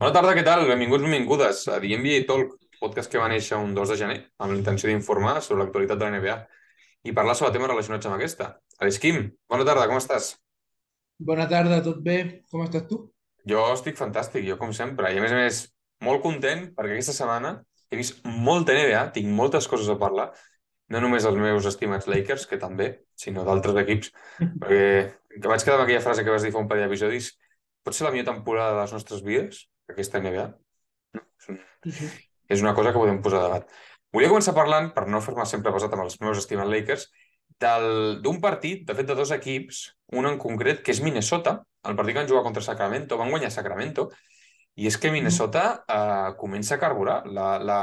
[0.00, 0.62] Bona tarda, què tal?
[0.64, 4.54] Benvinguts, benvingudes a The NBA Talk, podcast que va néixer un 2 de gener amb
[4.54, 6.36] la intenció d'informar sobre l'actualitat de la NBA
[7.04, 8.46] i parlar sobre temes relacionats amb aquesta.
[8.80, 9.18] Alice Kim,
[9.52, 10.30] bona tarda, com estàs?
[11.20, 12.14] Bona tarda, tot bé?
[12.48, 13.02] Com estàs tu?
[13.52, 15.58] Jo estic fantàstic, jo com sempre, i a més a més
[16.08, 17.50] molt content perquè aquesta setmana
[17.92, 20.30] he vist molta NBA, tinc moltes coses a parlar,
[20.88, 22.86] no només els meus estimats Lakers, que també,
[23.20, 24.14] sinó d'altres equips,
[24.64, 27.34] perquè vaig quedar amb aquella frase que vas dir fa un parell d'episodis,
[27.84, 29.60] pot ser la millor temporada de les nostres vides?
[29.92, 30.46] Aquesta NBA.
[31.16, 31.22] No?
[31.40, 32.08] És, un, Sí, sí.
[32.48, 33.70] és una cosa que podem posar a debat.
[34.12, 37.06] Volia començar parlant, per no fer-me sempre basat amb els meus estimats Lakers,
[37.60, 39.82] del- d'un partit, de fet de dos equips,
[40.18, 43.50] un en concret, que és Minnesota, el partit que van jugar contra Sacramento, van guanyar
[43.54, 44.08] Sacramento,
[44.76, 47.22] i és que Minnesota eh, comença a carburar.
[47.26, 47.80] La, la,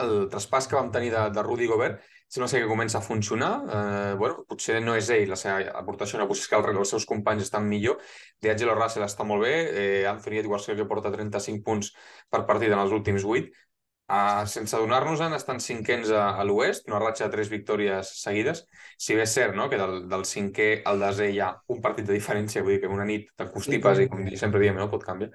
[0.00, 3.52] el traspàs que vam tenir de, de Rudy Gobert sembla ser que comença a funcionar.
[3.68, 6.92] Eh, bueno, potser no és ell, la seva aportació, no, potser és que el, els
[6.94, 8.02] seus companys estan millor.
[8.44, 11.94] D'Angelo Russell està molt bé, eh, Anthony Edwards que porta 35 punts
[12.30, 13.64] per partit en els últims 8.
[14.08, 18.62] Uh, sense adonar-nos-en, estan cinquens a, a l'oest, una ratxa de tres victòries seguides.
[18.96, 19.66] Si bé és cert no?
[19.68, 22.92] que del, del cinquè al desè hi ha un partit de diferència, vull dir que
[22.92, 24.88] una nit de costipes, i com sempre diem, no?
[24.88, 25.28] pot canviar.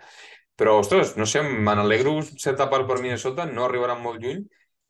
[0.57, 4.41] Però, ostres, no sé, me n'alegro certa part per Minnesota, no arribaran molt lluny,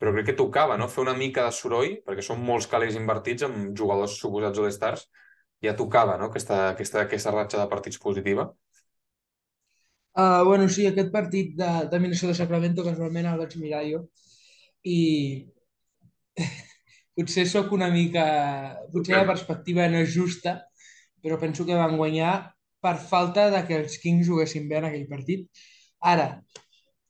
[0.04, 0.90] però crec que tocava no?
[0.92, 5.06] fer una mica de soroll, perquè són molts calés invertits amb jugadors suposats all-stars,
[5.64, 6.28] ja tocava no?
[6.28, 8.50] aquesta, aquesta, aquesta ratxa de partits positiva.
[10.12, 14.02] Uh, bueno, sí, aquest partit de, de Minnesota-Sacramento casualment el vaig mirar jo
[14.92, 15.00] i
[17.16, 18.28] potser sóc una mica...
[18.92, 20.58] Potser la perspectiva no és justa,
[21.23, 22.36] però penso que van guanyar
[22.84, 25.48] per falta de que els Kings juguessin bé en aquell partit.
[26.12, 26.28] Ara,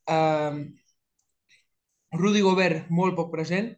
[0.06, 0.68] um,
[2.14, 3.72] Rudy Gobert molt poc present,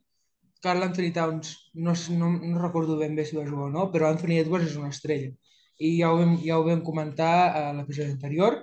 [0.66, 4.10] Carl Anthony Towns no, no, no recordo ben bé si va jugar o no, però
[4.10, 5.32] Anthony Edwards és una estrella.
[5.80, 8.58] I ja ho vam, ja ho vam comentar a l'episodi anterior,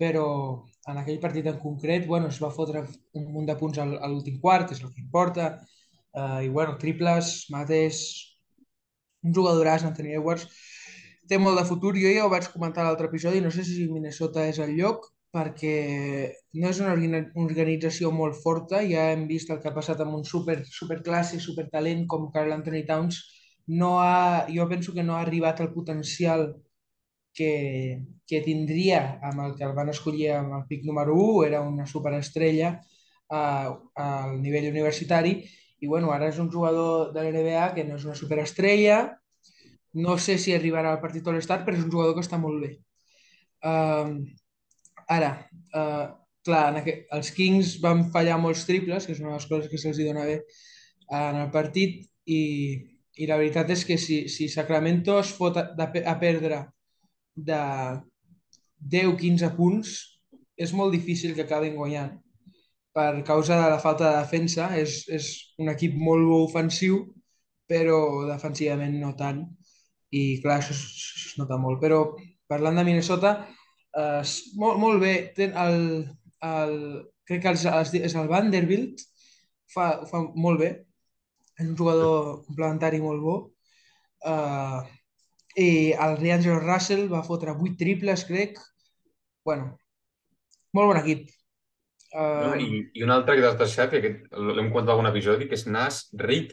[0.00, 0.26] però
[0.90, 2.84] en aquell partit en concret, bueno, es va fotre
[3.16, 5.50] un munt de punts a l'últim quart, és el que importa,
[6.16, 8.02] uh, i bueno, triples, mates,
[9.24, 10.48] un jugadoràs, Anthony Edwards,
[11.28, 11.94] té molt de futur.
[11.98, 15.08] Jo ja ho vaig comentar a l'altre episodi, no sé si Minnesota és el lloc,
[15.36, 15.76] perquè
[16.60, 20.16] no és una orga- organització molt forta, ja hem vist el que ha passat amb
[20.18, 23.20] un super, super classe, super talent com Carl Anthony Towns,
[23.80, 26.48] no ha, jo penso que no ha arribat al potencial
[27.36, 31.60] que, que tindria amb el que el van escollir amb el pic número 1, era
[31.60, 32.72] una superestrella
[33.28, 33.76] uh,
[34.06, 35.36] al nivell universitari,
[35.80, 39.00] i bueno, ara és un jugador de l'NBA que no és una superestrella,
[40.06, 42.72] no sé si arribarà al partit All-Star, però és un jugador que està molt bé.
[43.66, 44.18] Um,
[45.12, 45.30] ara,
[45.76, 46.06] uh,
[46.46, 46.96] clar, en aqu...
[47.18, 50.26] els Kings van fallar molts triples, que és una de les coses que se'ls dona
[50.28, 50.40] bé
[51.16, 52.42] en el partit, i,
[53.16, 56.64] i la veritat és que si, si Sacramento es fot a, a perdre
[57.36, 57.62] de
[58.96, 59.96] 10-15 punts,
[60.56, 62.14] és molt difícil que acabin guanyant
[62.96, 64.70] per causa de la falta de defensa.
[64.80, 65.28] És, és
[65.60, 67.02] un equip molt ofensiu,
[67.68, 69.42] però defensivament no tant.
[70.16, 70.82] I clar, això es,
[71.20, 71.80] es nota molt.
[71.82, 72.00] Però
[72.48, 73.36] parlant de Minnesota,
[73.96, 75.14] eh, s- molt, molt bé.
[75.36, 75.78] Ten el,
[76.46, 76.76] el,
[77.28, 79.02] crec que els, els, és el Vanderbilt,
[79.72, 80.72] fa, ho fa molt bé.
[81.56, 83.36] És un jugador complementari molt bo.
[84.26, 84.82] Uh,
[85.56, 88.58] I el D'Angelo Russell va fotre 8 triples, crec.
[89.46, 89.72] Bueno,
[90.76, 91.30] molt bon equip.
[92.12, 92.52] No?
[92.52, 95.56] Um, I, I un altre que t'has deixat, que l'hem comentat en algun episodi, que
[95.58, 96.52] és Nas Reed.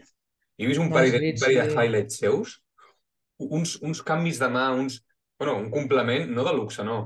[0.59, 1.75] He vist un Nas parell de, Reed, un parell de sí.
[1.77, 2.55] highlights seus,
[3.43, 5.01] uns, uns canvis de mà, uns...
[5.39, 6.97] Bueno, un complement, no de luxe, no.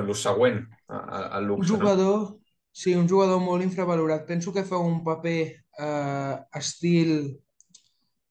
[0.00, 1.78] El següent a- a- un luxe, no?
[1.78, 2.38] jugador,
[2.72, 4.26] sí, un jugador molt infravalorat.
[4.26, 5.38] Penso que fa un paper
[5.78, 7.40] uh, estil,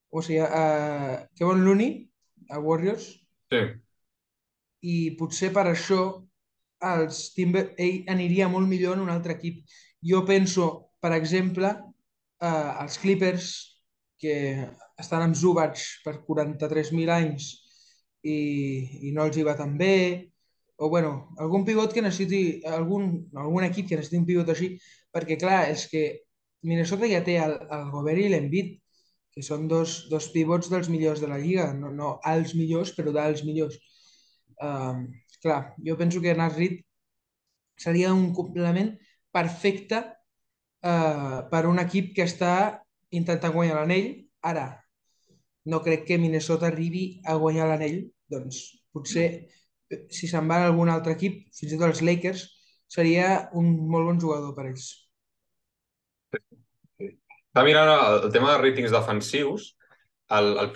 [0.10, 2.10] o sigui, uh, Kevin Looney,
[2.50, 3.08] a Warriors,
[3.52, 3.62] Sí.
[4.84, 6.02] i potser per això
[6.84, 9.62] els Timber, ell aniria molt millor en un altre equip.
[10.04, 11.70] Jo penso, per exemple,
[12.42, 13.46] eh, els Clippers,
[14.20, 14.34] que
[15.00, 17.48] estan amb Zubac per 43.000 anys
[18.24, 20.33] i, i no els hi va tan bé,
[20.78, 24.74] o bueno, algun pivot que necessiti, algun, algun equip que necessiti un pivot així,
[25.14, 26.04] perquè clar, és que
[26.64, 28.72] Minnesota ja té el, el Gobert i l'Embiid,
[29.34, 33.14] que són dos, dos pivots dels millors de la lliga, no, no els millors, però
[33.16, 33.80] dels millors.
[34.62, 35.08] Um,
[35.42, 36.84] clar, jo penso que Nas Reed
[37.82, 38.94] seria un complement
[39.34, 40.04] perfecte
[40.86, 42.54] uh, per un equip que està
[43.12, 44.14] intentant guanyar l'anell.
[44.46, 44.68] Ara,
[45.66, 49.63] no crec que Minnesota arribi a guanyar l'anell, doncs potser eh,
[50.14, 52.44] si se'n va a algun altre equip, fins i tot els Lakers,
[52.90, 54.90] seria un molt bon jugador per ells.
[56.34, 59.74] Està mirant el, el tema de ràtings defensius,
[60.34, 60.72] el, el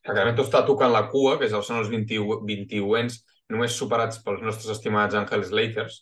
[0.00, 3.18] Sacramento està tocant la cua, que són els 21, 21ens,
[3.52, 6.00] només superats pels nostres estimats Angeles Lakers.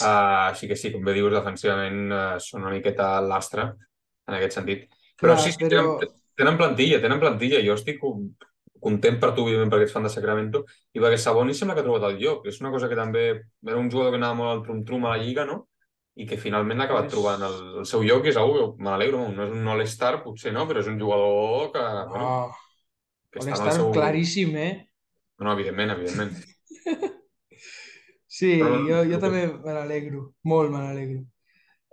[0.00, 4.56] Uh, així que sí, com bé dius, defensivament uh, són una miqueta lastre en aquest
[4.56, 4.88] sentit.
[5.20, 5.98] Però Clar, sí, sí, però...
[6.00, 7.60] tenen, tenen plantilla, tenen plantilla.
[7.66, 8.00] Jo estic
[8.84, 11.86] content per tu, òbviament, perquè ets fan de Sacramento, i perquè Sabonis sembla que ha
[11.86, 12.44] trobat el lloc.
[12.50, 15.22] És una cosa que també era un jugador que anava molt al trum-trum a la
[15.24, 15.62] Lliga, no?
[16.14, 18.90] I que finalment ha acabat És- trobant el, el seu lloc, i és algú, me
[18.90, 19.24] n'alegro.
[19.34, 21.82] No és un all-star, potser no, però és un jugador que,
[22.12, 22.52] bueno, Oh,
[23.32, 23.90] que ha està en el seu...
[23.96, 24.72] claríssim, eh?
[25.40, 26.36] No, no, evidentment, evidentment.
[28.34, 30.24] Sí, Però- jo, jo també me n'alegro.
[30.50, 31.20] Molt me n'alegro.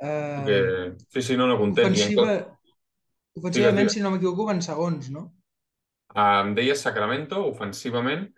[0.01, 0.59] Uh, Que...
[1.13, 1.93] Sí, sí, no, no, content.
[1.93, 2.37] Ofensiva,
[3.37, 5.27] ofensivament, si no m'equivoco, van segons, no?
[6.15, 8.29] Em deies Sacramento, ofensivament,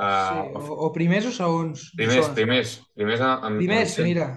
[0.00, 1.90] Sí, uh, o, o primers o segons?
[1.92, 4.28] primers, primers, primers amb, amb, Primers, cent- mira.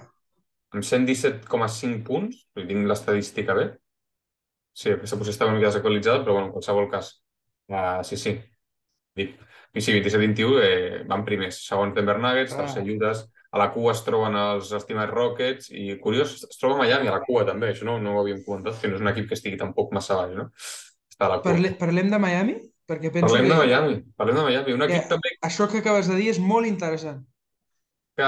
[0.74, 3.70] amb 117,5 punts, tinc l'estadística bé.
[4.76, 7.14] Sí, aquesta potser estava una mica desactualitzada, però bueno, en qualsevol cas.
[7.70, 8.34] Uh, sí, sí.
[9.16, 9.38] Dic.
[9.74, 11.62] I sí, 27-21 eh, van primers.
[11.66, 12.56] Segons Denver Nuggets, Ah.
[12.66, 13.14] tercer Utah.
[13.54, 17.22] A la cua es troben els estimats Rockets i, curiós, es troba Miami a la
[17.22, 17.70] cua també.
[17.72, 20.16] Això no, no ho havíem comentat, que no és un equip que estigui tampoc massa
[20.18, 20.48] baix, no?
[21.08, 21.52] Està a la cua.
[21.52, 22.56] Parle, parlem de Miami?
[22.88, 23.94] Perquè penso Parlem de que Miami.
[24.16, 24.72] Parlem de Miami.
[24.76, 27.22] Un que equip també això que acabes de dir és molt interessant.
[28.14, 28.26] que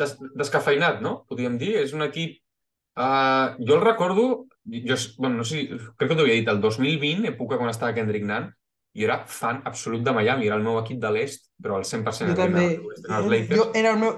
[0.00, 1.24] des, descafeinat, no?
[1.28, 1.76] Podríem dir.
[1.78, 2.40] És un equip...
[2.98, 7.28] Uh, jo el recordo, jo, bueno, no sé, crec que t'ho havia dit, el 2020,
[7.30, 8.48] època quan estava Kendrick Nunn,
[8.98, 12.32] jo era fan absolut de Miami, era el meu equip de l'est, però al 100%
[12.32, 12.64] Jo també.
[12.72, 13.54] eren els Lakers.
[13.60, 14.16] Jo, era el meu,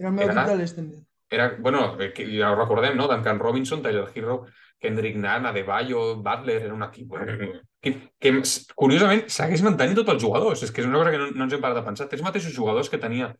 [0.00, 1.02] era el meu Era- equip de l'est, també.
[1.28, 3.10] Era, bueno, eh, que ja ho recordem, no?
[3.12, 4.46] Duncan Robinson, Tyler Hero,
[4.84, 7.16] Kendrick Nunn, Adebayo, Butler, era un equip,
[7.84, 8.32] que, que
[8.76, 10.62] curiosament segueix mantenint tots els jugadors.
[10.66, 12.08] És que és una cosa que no, no ens hem parat de pensar.
[12.10, 13.32] Té els mateixos jugadors que tenia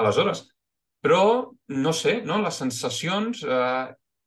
[0.00, 0.46] aleshores.
[1.04, 1.22] Però,
[1.86, 2.40] no sé, no?
[2.42, 3.44] les sensacions...
[3.44, 3.86] Eh,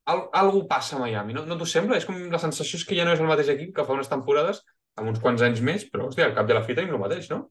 [0.10, 1.44] al, algú passa a Miami, no?
[1.46, 1.98] No t'ho sembla?
[2.00, 4.10] És com la sensació és que ja no és el mateix equip que fa unes
[4.10, 4.64] temporades,
[4.98, 7.30] amb uns quants anys més, però, hòstia, al cap de la fi tenim el mateix,
[7.30, 7.44] no?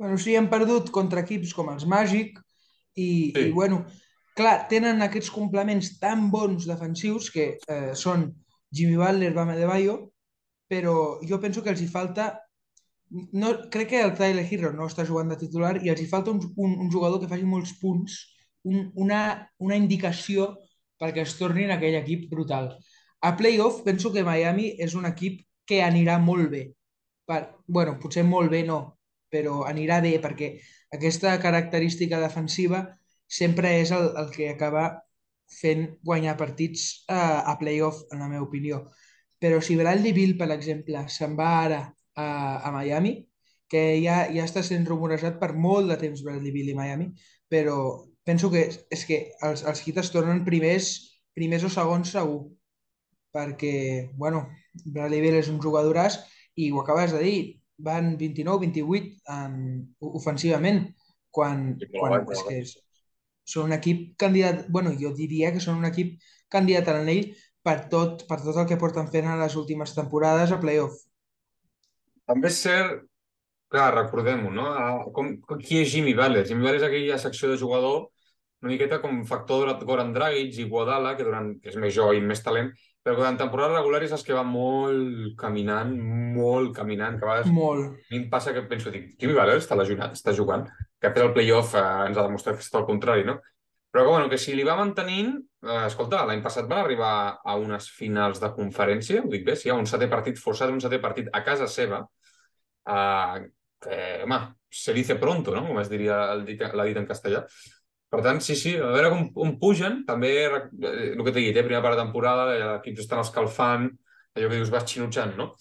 [0.00, 2.40] Bueno, sí, hem perdut contra equips com els Magic
[2.96, 3.44] i, Sí.
[3.48, 3.84] i bueno,
[4.38, 8.28] clar, tenen aquests complements tan bons defensius que eh, són
[8.74, 9.98] Jimmy Butler, Bam Adebayo,
[10.68, 12.32] però jo penso que els hi falta
[13.32, 16.32] no, crec que el Tyler Hero no està jugant de titular i els hi falta
[16.32, 18.16] un, un, un jugador que faci molts punts,
[18.66, 19.20] un, una,
[19.62, 20.54] una indicació
[21.00, 22.72] perquè es tornin aquell equip brutal.
[23.24, 26.64] A playoff penso que Miami és un equip que anirà molt bé.
[27.28, 28.80] Per, bueno, potser molt bé no,
[29.32, 30.50] però anirà bé perquè
[30.92, 32.82] aquesta característica defensiva
[33.34, 34.86] sempre és el, el que acaba
[35.50, 38.84] fent guanyar partits a, a playoff, en la meva opinió.
[39.42, 41.80] Però si Bradley Bill, per exemple, se'n va ara
[42.14, 42.26] a,
[42.64, 43.16] a Miami,
[43.70, 47.10] que ja, ja està sent rumorejat per molt de temps Bradley Bill i Miami,
[47.50, 47.76] però
[48.24, 50.92] penso que és que els, els Heat es tornen primers,
[51.36, 52.44] primers o segons segur,
[53.34, 53.74] perquè,
[54.14, 54.46] bueno,
[54.84, 56.20] Bradley Bill és un jugadoràs
[56.54, 57.38] i ho acabes de dir,
[57.84, 59.54] van 29-28 en,
[60.14, 60.84] ofensivament,
[61.34, 62.74] quan, Sí, quan és que és,
[63.44, 66.16] són un equip candidat, bueno, jo diria que són un equip
[66.52, 67.32] candidat a l'anell
[67.64, 70.96] per tot, per tot el que porten fent en les últimes temporades a playoff.
[72.28, 73.04] També és cert,
[73.72, 74.70] clar, recordem-ho, no?
[74.72, 76.46] Ah, Com, com, qui és Jimmy Butler?
[76.48, 78.06] Jimmy Butler és aquella secció de jugador
[78.64, 82.16] una miqueta com factor de Goran Dragic i Guadala, que durant, que és més jove
[82.16, 82.70] i més talent,
[83.04, 85.90] però durant temporada regular és que va molt caminant,
[86.32, 87.90] molt caminant, que a vegades Molt.
[87.92, 90.64] a mi em passa que penso, dic, Jimmy Butler està lesionat, està jugant,
[91.04, 93.38] que després el playoff eh, ens ha demostrat que és tot el contrari, no?
[93.94, 97.12] Però que, bueno, que si li va mantenint, eh, escolta, l'any passat van arribar
[97.44, 100.82] a unes finals de conferència, ho dic bé, sí, a un setè partit forçat, un
[100.82, 102.00] setè partit a casa seva,
[102.90, 103.44] eh,
[103.84, 104.40] que, home,
[104.82, 105.62] se dice pronto, no?
[105.68, 107.44] Com es diria el dit, la en castellà.
[108.10, 110.60] Per tant, sí, sí, a veure com, on pugen, també eh,
[111.12, 113.88] el que t'he dit, eh, primera part de temporada, l'equip estan escalfant,
[114.34, 115.52] allò que dius, vas xinutxant, no?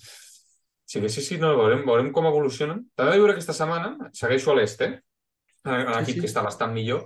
[0.89, 2.83] Sí que sí, sí, no, veurem, veurem com evolucionen.
[2.97, 4.93] També veure aquesta setmana, segueixo a l'est, eh?
[5.63, 6.23] En l'equip Sí, sí.
[6.23, 7.05] que està bastant millor,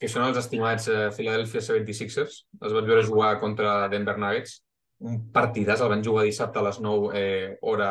[0.00, 2.40] que són els estimats eh, Philadelphia 76ers.
[2.62, 4.62] Els vaig veure jugar contra Denver Nuggets.
[5.08, 7.90] Un partidàs, el van jugar dissabte a les 9 eh, hora,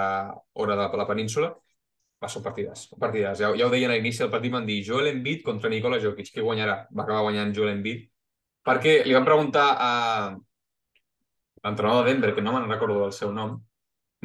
[0.54, 1.54] hora de la península.
[2.18, 3.38] Va, són partidàs, un partidàs.
[3.40, 6.32] Ja, ja ho deien a l'inici del partit, van dir Joel Embiid contra Nikola Jokic,
[6.34, 6.80] qui guanyarà?
[6.90, 8.08] Va acabar guanyant Joel Embiid.
[8.66, 9.92] Perquè li van preguntar a
[11.64, 13.54] l'entrenador de Denver, que no me'n recordo del seu nom,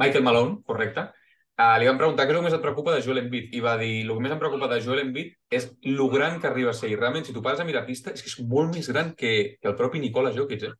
[0.01, 1.05] Michael Malone, correcte,
[1.53, 3.59] Uh, li van preguntar què és el que més et preocupa de Joel Embiid i
[3.61, 6.71] va dir, el que més em preocupa de Joel Embiid és lo gran que arriba
[6.71, 6.89] a ser.
[6.89, 9.33] I realment, si tu pares a mirar pista, és que és molt més gran que,
[9.61, 10.73] que el propi Nikola Jokic, eh?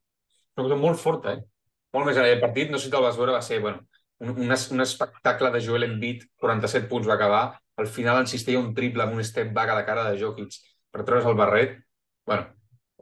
[0.57, 1.43] Una cosa molt forta, eh?
[1.93, 2.31] Molt més gran.
[2.33, 3.85] El partit, no sé si te'l vas veure, va ser, bueno,
[4.25, 7.43] un, un, un espectacle de Joel Embiid, 47 punts va acabar,
[7.77, 10.57] al final insistia un triple amb un step back a la cara de Jokic
[10.93, 11.77] per treure's el barret.
[12.25, 12.49] Bueno,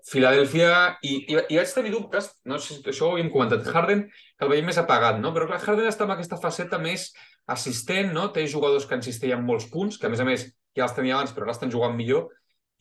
[0.10, 0.72] Filadèlfia,
[1.06, 4.48] i, i, i vaig tenir dubtes, no sé si això ho havíem comentat, Harden, que
[4.48, 5.34] el veiem més apagat, no?
[5.36, 7.12] Però clar, Harden està en aquesta faceta més
[7.52, 8.30] assistent, no?
[8.34, 11.36] Té jugadors que insisteixen molts punts, que a més a més ja els tenia abans,
[11.36, 12.30] però ara estan jugant millor,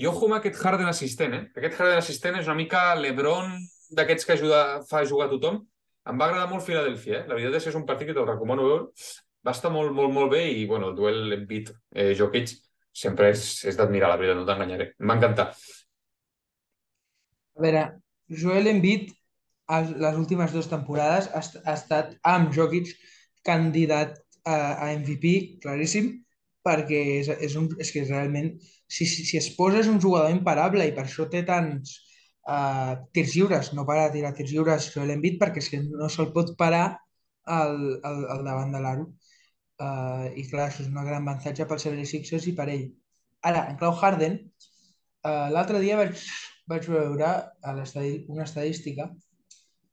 [0.01, 1.43] I ojo amb aquest Harden assistent, eh?
[1.61, 3.51] Aquest Harden assistent és una mica l'Ebron
[3.97, 5.59] d'aquests que ajuda, fa jugar a tothom.
[6.09, 7.27] Em va agradar molt Filadèlfia, eh?
[7.29, 8.87] La veritat és que és un partit que te'l recomano veure.
[9.45, 12.57] Va estar molt, molt, molt bé i, bueno, el duel Embiid-Jokic eh,
[13.03, 14.89] sempre és, és d'admirar, la veritat, no t'enganyaré.
[14.97, 15.47] Em va encantar.
[17.61, 17.85] Veure,
[18.43, 19.11] Joel Embiid
[19.79, 22.91] les últimes dues temporades ha, estat amb Jokic
[23.47, 26.11] candidat a, a MVP, claríssim,
[26.67, 28.51] perquè és, és, un, és que realment,
[28.91, 31.95] si, si, si es posa és un jugador imparable i per això té tants
[32.49, 36.11] uh, tirs lliures, no para de tirar tirs lliures Joel Embiid perquè és que no
[36.11, 36.85] se'l pot parar
[37.47, 39.11] al, al, al davant de l'aro.
[39.81, 42.89] Uh, I clar, això és un gran avantatge pels 76ers i per ell.
[43.49, 44.37] Ara, en clau Harden,
[45.25, 46.21] uh, l'altre dia vaig,
[46.71, 49.11] vaig veure a una estadística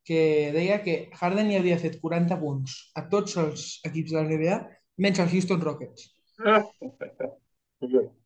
[0.08, 0.20] que
[0.54, 4.60] deia que Harden hi havia fet 40 punts a tots els equips de la NBA
[5.04, 6.06] menys els Houston Rockets.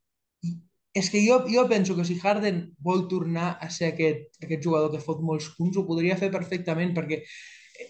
[1.00, 4.92] És que jo, jo penso que si Harden vol tornar a ser aquest, aquest jugador
[4.92, 7.22] que fot molts punts, ho podria fer perfectament, perquè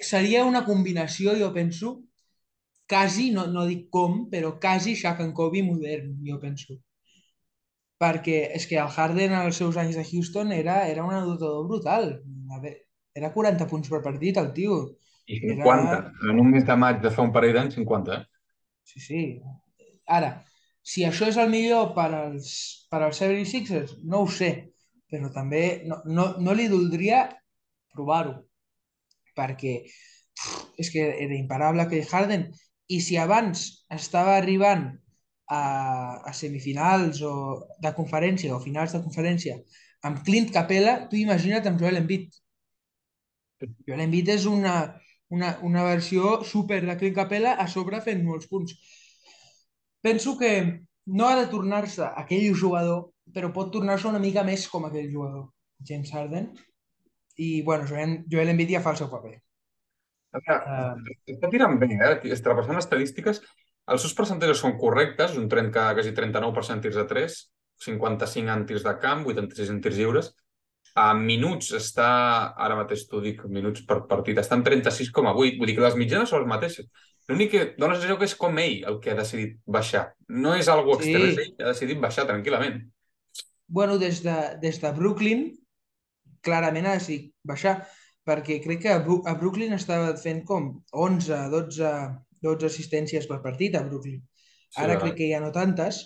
[0.07, 1.97] seria una combinació, jo penso,
[2.88, 6.78] quasi, no, no dic com, però quasi Shaq and Kobe modern, jo penso.
[8.02, 12.09] Perquè és que el Harden als seus anys de Houston era, era un adotador brutal.
[13.14, 14.78] Era 40 punts per partit, el tio.
[15.30, 15.76] I 50.
[15.78, 15.99] Era...
[16.30, 18.16] En un mes de maig de fa un parell d'anys, 50.
[18.16, 18.25] Eh?
[18.90, 19.23] Sí, sí.
[20.11, 20.32] Ara,
[20.82, 22.52] si això és el millor per als,
[22.90, 24.50] per als 76ers, no ho sé,
[25.11, 27.23] però també no, no, no li doldria
[27.94, 28.35] provar-ho,
[29.38, 32.49] perquè pff, és que era imparable aquell Harden,
[32.90, 34.88] i si abans estava arribant
[35.59, 35.61] a,
[36.28, 37.35] a semifinals o
[37.85, 39.59] de conferència o finals de conferència
[40.09, 42.32] amb Clint Capella, tu imagina't amb Joel Embiid.
[43.87, 44.75] Joel Embiid és una,
[45.30, 48.75] una, una versió super de Clint Capella a sobre fent molts punts
[50.02, 54.85] penso que no ha de tornar-se aquell jugador, però pot tornar-se una mica més com
[54.85, 55.49] aquell jugador,
[55.88, 56.50] James Harden.
[57.38, 59.38] I, bueno, Joel, Joel Embiid ja fa el seu paper.
[60.42, 62.12] Està tirant bé, eh?
[62.35, 63.40] Està repassant estadístiques.
[63.90, 67.38] Els seus percentatges són correctes, un 30, quasi 39% tirs de 3,
[67.82, 70.30] 55 en tirs de camp, 86 en tirs lliures.
[70.98, 72.08] A minuts està,
[72.60, 76.30] ara mateix t'ho dic, minuts per partit, està en 36,8, vull dir que les mitjanes
[76.30, 76.88] són les mateixes.
[77.30, 80.04] L'únic que dona la sensació que és com ell el que ha decidit baixar.
[80.28, 81.46] No és algo extern, sí.
[81.46, 82.82] ell que ha decidit baixar tranquil·lament.
[83.72, 85.46] Bueno, des de, des de Brooklyn,
[86.44, 87.78] clarament ha decidit baixar,
[88.26, 91.94] perquè crec que a, a Brooklyn estava fent com 11, 12,
[92.42, 94.20] 12 assistències per partit a Brooklyn.
[94.72, 96.00] Sí, Ara crec que ja no tantes,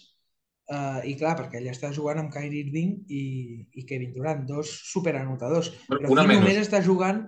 [0.73, 3.25] uh, i clar, perquè ella està jugant amb Kyrie Irving i,
[3.79, 5.73] i Kevin Durant, dos superanotadors.
[5.91, 7.23] Però Una aquí només està jugant...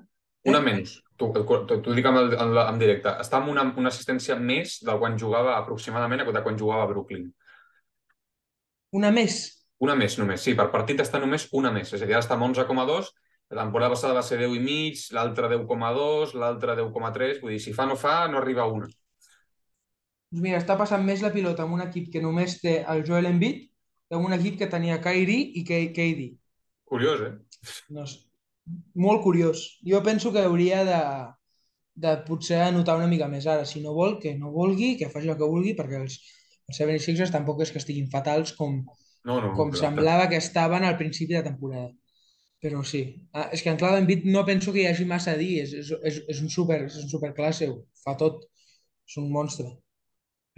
[0.49, 0.65] Una eh?
[0.65, 0.97] menys.
[1.19, 3.13] T'ho dic en, en, en directe.
[3.23, 7.27] Està amb una, una assistència més del quan jugava aproximadament de quan jugava a Brooklyn.
[8.99, 9.41] Una més?
[9.85, 10.43] Una més, només.
[10.43, 11.91] Sí, per partit està només una més.
[11.93, 13.11] És a dir, ara està amb 11,2,
[13.51, 17.43] la temporada passada va ser 10 i mig, l'altra 10,2, l'altra 10,3.
[17.43, 18.91] Vull dir, si fa no fa, no arriba a una.
[20.29, 23.31] Doncs mira, està passant més la pilota amb un equip que només té el Joel
[23.33, 23.65] Embiid
[24.09, 26.31] que amb un equip que tenia Kyrie i KD.
[26.89, 27.35] Curiós, eh?
[27.93, 28.29] No sé
[28.95, 29.79] molt curiós.
[29.85, 31.01] Jo penso que hauria de,
[31.95, 33.67] de potser anotar una mica més ara.
[33.69, 36.19] Si no vol, que no vulgui, que faci el que vulgui, perquè els,
[36.69, 38.83] els 76ers tampoc és que estiguin fatals com,
[39.25, 41.91] no, no, com semblava que estaven al principi de temporada.
[42.63, 43.03] Però sí.
[43.33, 45.61] Ah, és que en Clau Embiid no penso que hi hagi massa a dir.
[45.65, 47.69] És, és, és, és un super, és un superclasse.
[48.03, 48.43] Fa tot.
[49.09, 49.71] És un monstre.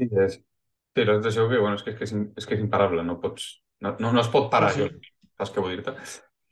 [0.01, 0.39] Sí, és.
[0.97, 3.05] Però és això que, bueno, és que, és que, és, és, que és imparable.
[3.07, 3.53] No pots...
[3.85, 4.85] No, no, no es pot parar, sí.
[4.85, 5.29] jo.
[5.41, 5.95] Saps què vull dir-te?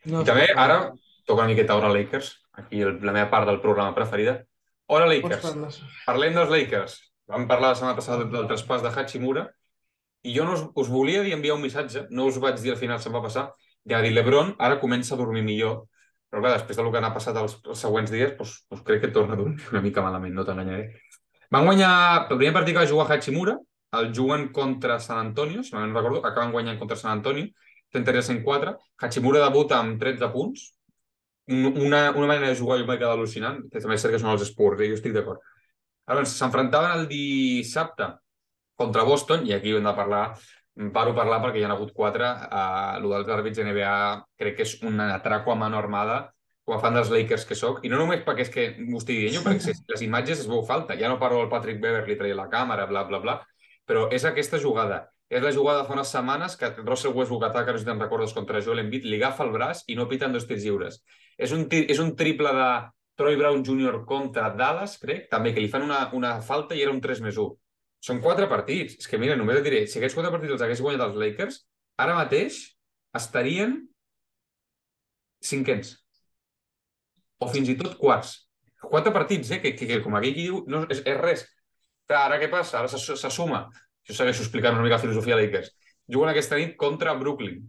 [0.09, 0.79] No I també, ara,
[1.29, 4.39] toca una miqueta hora Lakers, aquí el, la meva part del programa preferida.
[4.89, 5.81] Hora Lakers.
[6.07, 6.95] Parlem dels Lakers.
[7.29, 9.45] Vam parlar la setmana passada del, del traspàs de Hachimura
[10.25, 12.81] i jo no us, us volia dir enviar un missatge, no us vaig dir al
[12.81, 13.51] final, se'm va passar,
[13.91, 15.87] ja dir l'Ebron ara comença a dormir millor,
[16.29, 19.13] però clar, després del que ha passat els, els següents dies, doncs, doncs crec que
[19.15, 20.91] torna a dormir una mica malament, no t'enganyaré.
[21.51, 21.93] Van guanyar,
[22.29, 23.57] el primer partit que va jugar Hachimura,
[23.99, 27.49] el juguen contra San Antonio, si no recordo, acaben guanyant contra San Antonio,
[27.95, 28.75] 33-104.
[29.01, 30.67] Hachimura debuta amb 13 punts,
[31.49, 34.35] una, una manera de jugar jo m'he quedat al·lucinant, que també és cert que són
[34.35, 34.91] els Spurs, eh?
[34.93, 35.41] jo estic d'acord.
[36.09, 38.11] Llavors, s'enfrontaven el dissabte
[38.77, 40.27] contra Boston, i aquí hem de parlar,
[40.95, 43.95] paro a parlar perquè hi ha hagut quatre, uh, el dels àrbits NBA
[44.39, 46.19] crec que és una atraco a mano armada,
[46.69, 49.25] com a fan dels Lakers que sóc, i no només perquè és que m'ho estigui
[49.25, 52.39] dient jo, perquè les imatges es veu falta, ja no parlo del Patrick Beverly traient
[52.39, 53.39] la càmera, bla, bla, bla,
[53.89, 55.07] però és aquesta jugada.
[55.29, 58.35] És la jugada fa unes setmanes que Russell Westbrook ataca, no sé si te'n recordes,
[58.37, 61.03] contra Joel Embiid, li agafa el braç i no piten dos tirs lliures.
[61.37, 62.69] És un, és un triple de
[63.19, 64.05] Troy Brown Jr.
[64.09, 67.37] contra Dallas, crec, també, que li fan una, una falta i era un 3 més
[67.37, 67.57] 1.
[68.05, 68.99] Són quatre partits.
[69.03, 71.63] És que, mira, només et diré, si aquests quatre partits els hagués guanyat els Lakers,
[71.99, 72.61] ara mateix
[73.19, 73.79] estarien
[75.45, 75.97] cinquens.
[77.39, 78.35] O fins i tot quarts.
[78.83, 79.61] Quatre partits, eh?
[79.63, 81.45] Que, que, que com aquí diu, no, és, és res.
[82.09, 82.81] Però ara què passa?
[82.81, 83.67] Ara se, suma.
[84.09, 85.73] Jo segueixo explicant una mica la filosofia de Lakers.
[86.09, 87.61] Juguen aquesta nit contra Brooklyn.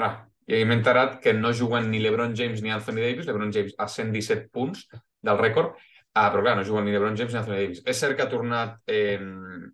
[0.00, 3.28] Ah, I m'he enterat que no juguen ni LeBron James ni Anthony Davis.
[3.28, 4.88] LeBron James a 117 punts
[5.24, 5.78] del rècord.
[6.14, 7.80] Ah, però clar, no juguen ni LeBron James ni Anthony Davis.
[7.90, 9.18] És cert que ha tornat eh,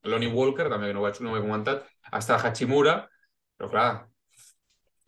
[0.08, 1.84] Lonnie Walker, també no ho, vaig, no ho he comentat.
[2.16, 2.94] Està Hachimura,
[3.60, 3.88] però clar,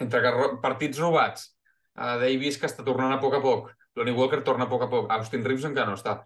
[0.05, 1.49] entre que partits robats,
[1.97, 4.91] a Davis que està tornant a poc a poc, Lonnie Walker torna a poc a
[4.93, 6.19] poc, Austin Reeves encara no està.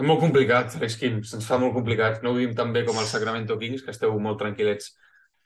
[0.00, 2.22] És molt complicat, els Kings, se'ns fa molt complicat.
[2.24, 4.94] No ho vivim tan bé com el Sacramento Kings, que esteu molt tranquil·lets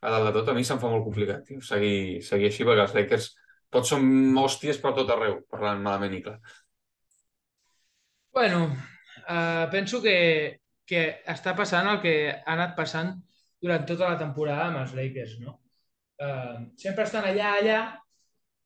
[0.05, 0.51] a dalt de tot.
[0.53, 3.33] A mi se'm fa molt complicat, tio, seguir, seguir així, perquè els Lakers
[3.75, 4.07] tots són
[4.39, 6.37] hòsties per tot arreu, parlant malament i clar.
[8.35, 8.77] Bueno,
[9.29, 13.15] uh, penso que, que està passant el que ha anat passant
[13.63, 15.61] durant tota la temporada amb els Lakers, no?
[16.19, 17.79] Uh, sempre estan allà, allà,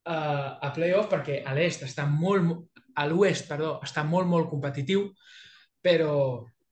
[0.08, 5.04] uh, a playoff, perquè a l'est està molt, a l'oest, perdó, està molt, molt competitiu,
[5.84, 6.16] però,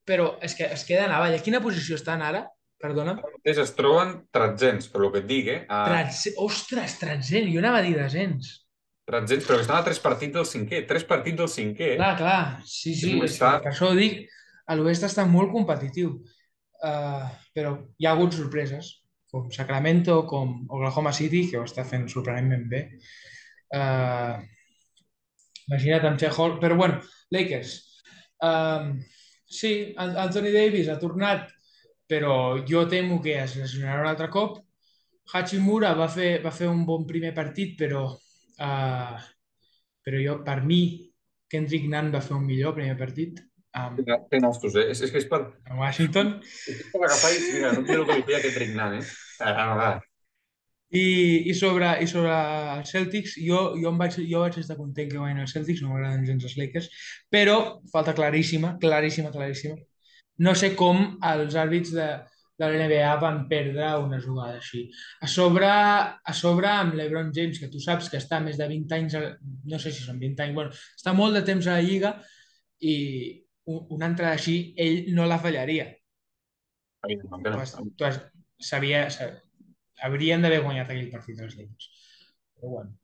[0.09, 1.37] però és que es queden a avall.
[1.37, 2.47] A quina posició estan ara?
[2.81, 3.19] Perdona.
[3.45, 5.61] Es troben tretzents, per lo que et dic, eh?
[5.69, 5.85] A...
[5.93, 6.33] Tretze...
[6.41, 8.57] Ostres, tretzent, jo anava a dir desens.
[9.07, 10.83] Tretzents, però que estan a tres partits del cinquè.
[10.89, 11.93] Tres partits del cinquè.
[12.01, 13.53] Clar, clar, sí, sí, és està...
[13.63, 14.25] per això ho dic.
[14.67, 16.17] A l'oest està molt competitiu.
[16.83, 17.23] Uh,
[17.55, 18.91] però hi ha hagut sorpreses,
[19.31, 22.83] com Sacramento, com Oklahoma City, que ho està fent sorprenentment bé.
[23.71, 24.43] Uh,
[25.69, 26.59] Imagina't amb Che Hall.
[26.63, 27.79] Però bueno, Lakers.
[28.43, 28.93] Um,
[29.47, 31.49] sí, Anthony Davis ha tornat,
[32.11, 34.61] però jo temo que es lesionarà un altre cop.
[35.35, 38.09] Hachimura va fer, va fer un bon primer partit, però,
[38.63, 39.21] uh,
[40.07, 40.81] però jo, per mi,
[41.51, 43.41] Kendrick Nunn va fer un millor primer partit.
[43.77, 43.97] Um,
[44.31, 44.89] Té nostres, eh?
[44.93, 45.43] És, és que és per...
[45.69, 46.37] A Washington.
[46.45, 47.41] És per agafar i...
[47.53, 49.09] Mira, no quiero que li feia Kendrick Nunn, eh?
[49.45, 49.91] Ah, va.
[50.95, 51.03] I,
[51.51, 52.33] i, sobre, i sobre
[52.77, 55.91] els Celtics, jo, jo, em vaig, jo vaig estar content que guanyin els Celtics, no
[55.91, 56.87] m'agraden gens els Lakers,
[57.33, 57.57] però
[57.93, 59.77] falta claríssima, claríssima, claríssima.
[60.47, 62.07] No sé com els àrbits de,
[62.57, 64.87] de l'NBA van perdre una jugada així.
[65.21, 68.97] A sobre, a sobre amb l'Ebron James, que tu saps que està més de 20
[68.97, 69.17] anys,
[69.73, 72.15] no sé si són 20 anys, bueno, està molt de temps a la Lliga
[72.81, 72.97] i
[73.67, 75.91] una entrada així ell no la fallaria.
[77.07, 78.21] Tu has, tu has,
[78.59, 79.43] sabia, sabia,
[80.07, 81.91] haurien d'haver guanyat aquell partit dels Lakers.
[82.57, 82.97] Però bueno.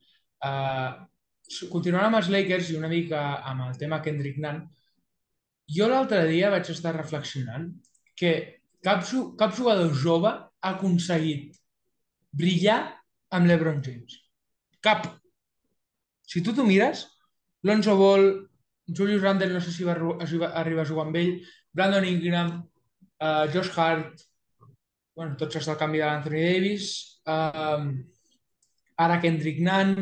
[0.43, 4.65] Uh, continuant amb els Lakers i una mica amb el tema Kendrick Nunn,
[5.77, 7.69] jo l'altre dia vaig estar reflexionant
[8.19, 9.05] que cap,
[9.39, 11.57] cap jugador jove ha aconseguit
[12.33, 12.81] brillar
[13.33, 14.19] amb l'Ebron James.
[14.83, 15.07] Cap.
[16.27, 17.07] Si tu t'ho mires,
[17.63, 18.29] Lonzo Ball,
[18.89, 21.35] Julius Randle no sé si va, si va arribar a jugar amb ell,
[21.73, 22.55] Brandon Ingram,
[23.23, 24.25] uh, Josh Hart,
[25.17, 26.89] bueno, tots els del canvi de l'Anthony Davis,
[27.29, 27.93] um,
[28.99, 29.97] ara Kendrick Nunn...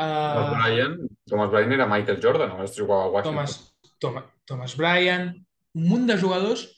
[0.00, 0.92] Uh, Thomas Bryan,
[1.28, 2.68] Thomas Bryan era Michael Jordan, no?
[2.72, 3.34] jugava a Washington.
[3.34, 3.56] Thomas,
[4.00, 5.32] Thomas, Thomas Bryan,
[5.76, 6.68] un munt de jugadors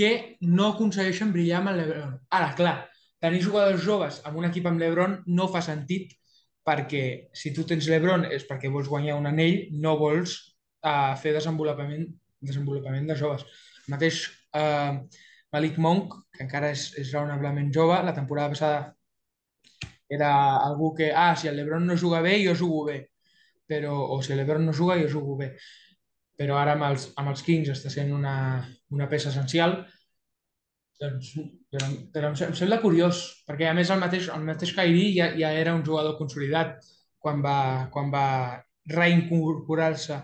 [0.00, 2.12] que no aconsegueixen brillar amb el LeBron.
[2.32, 2.76] Ara, clar,
[3.20, 6.14] tenir jugadors joves amb un equip amb LeBron no fa sentit
[6.64, 7.02] perquè
[7.36, 10.38] si tu tens LeBron és perquè vols guanyar un anell, no vols
[10.88, 12.06] uh, fer desenvolupament,
[12.40, 13.44] desenvolupament de joves.
[13.84, 14.22] El mateix
[14.56, 14.96] uh,
[15.52, 18.80] Malik Monk, que encara és, és raonablement jove, la temporada passada
[20.08, 20.32] era
[20.64, 22.98] algú que, ah, si el Lebron no juga bé, jo jugo bé.
[23.68, 25.52] Però, o si el Lebron no juga, jo jugo bé.
[26.40, 28.34] Però ara amb els, amb els Kings està sent una,
[28.96, 29.74] una peça essencial.
[31.00, 31.34] Doncs,
[31.72, 35.30] però, però em, em sembla curiós, perquè a més el mateix, el mateix Kyrie ja,
[35.36, 36.78] ja era un jugador consolidat
[37.20, 37.58] quan va,
[37.92, 38.26] quan va
[38.88, 40.16] reincorporar-se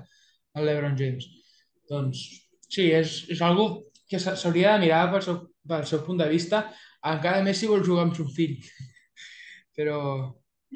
[0.57, 1.29] al LeBron James.
[1.91, 2.25] Doncs
[2.69, 3.69] sí, és, és algo
[4.09, 6.65] que s'hauria de mirar pel seu, pel seu punt de vista,
[7.07, 8.57] encara més si vol jugar amb son fill.
[9.77, 10.01] Però...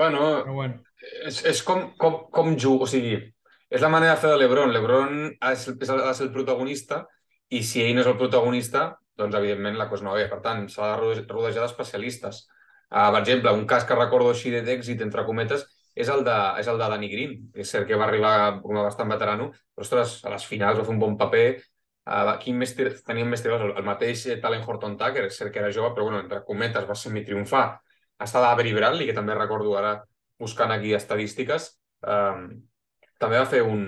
[0.01, 0.77] Bueno, però bueno.
[1.27, 3.17] és, és com, com, com juga, o sigui,
[3.71, 4.73] és la manera de fer de l'Ebron.
[4.75, 7.05] L'Ebron ha, de ser el protagonista
[7.49, 8.87] i si ell no és el protagonista,
[9.19, 10.29] doncs evidentment la cosa no va bé.
[10.31, 12.45] Per tant, s'ha de rodejar d'especialistes.
[12.91, 16.71] Uh, per exemple, un cas que recordo així d'èxit, entre cometes, és el de, és
[16.71, 17.37] el de Danny Green.
[17.55, 20.87] És cert que va arribar com a bastant veterano, però ostres, a les finals va
[20.89, 21.47] fer un bon paper,
[22.11, 23.69] Uh, aquí més teníem més tiradors.
[23.69, 26.89] El, el mateix Talent Horton Tucker, és cert que era jove, però bueno, entre cometes
[26.89, 27.65] va semitriomfar.
[28.25, 29.93] Està d'Avery Bradley, que també recordo ara
[30.41, 31.69] buscant aquí estadístiques.
[32.01, 32.49] Um,
[33.21, 33.85] també va fer un...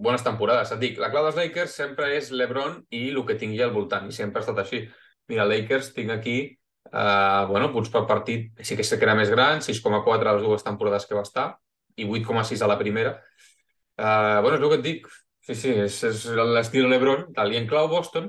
[0.00, 0.70] bones temporades.
[0.72, 4.08] Et dic, la clau dels Lakers sempre és l'Ebron i el que tingui al voltant,
[4.08, 4.86] i sempre ha estat així.
[5.28, 6.36] Mira, Lakers tinc aquí
[6.92, 10.46] uh, bueno, punts per partit, sí que sé que era més gran, 6,4 a les
[10.46, 11.50] dues temporades que va estar,
[12.00, 13.18] i 8,6 a la primera.
[14.00, 15.10] Uh, bueno, és el que et dic,
[15.50, 18.28] Sí, sí, és, és l'estil LeBron, tal, i en clau Boston,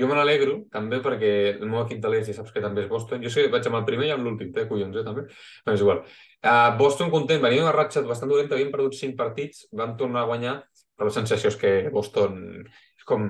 [0.00, 3.20] Jo me n'alegro, també, perquè el meu equip de l'est saps que també és Boston.
[3.24, 5.26] Jo sé, vaig amb el primer i amb l'últim, té collons, eh, també.
[5.66, 6.00] Però és igual.
[6.42, 10.30] Uh, Boston content, venia una ratxa bastant dolenta, havien perdut 5 partits, van tornar a
[10.30, 10.56] guanyar,
[10.96, 13.28] però la sensació és que Boston és com,